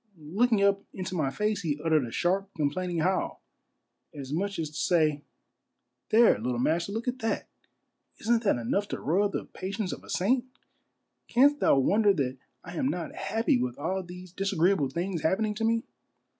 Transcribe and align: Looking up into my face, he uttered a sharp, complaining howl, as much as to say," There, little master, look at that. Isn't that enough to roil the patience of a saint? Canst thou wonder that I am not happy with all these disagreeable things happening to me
Looking 0.17 0.63
up 0.63 0.81
into 0.95 1.13
my 1.13 1.29
face, 1.29 1.61
he 1.61 1.79
uttered 1.79 2.07
a 2.07 2.11
sharp, 2.11 2.49
complaining 2.55 3.01
howl, 3.01 3.43
as 4.15 4.33
much 4.33 4.57
as 4.57 4.71
to 4.71 4.75
say," 4.75 5.21
There, 6.09 6.39
little 6.39 6.57
master, 6.57 6.91
look 6.91 7.07
at 7.07 7.19
that. 7.19 7.47
Isn't 8.17 8.41
that 8.43 8.55
enough 8.55 8.87
to 8.87 8.99
roil 8.99 9.29
the 9.29 9.45
patience 9.45 9.93
of 9.93 10.03
a 10.03 10.09
saint? 10.09 10.45
Canst 11.27 11.59
thou 11.59 11.77
wonder 11.77 12.13
that 12.13 12.39
I 12.63 12.77
am 12.77 12.87
not 12.87 13.13
happy 13.13 13.59
with 13.59 13.77
all 13.77 14.01
these 14.01 14.31
disagreeable 14.31 14.89
things 14.89 15.21
happening 15.21 15.53
to 15.53 15.63
me 15.63 15.83